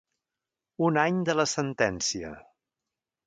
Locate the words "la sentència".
1.39-2.31